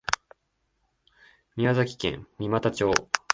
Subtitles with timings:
[1.55, 2.91] 宮崎県三股町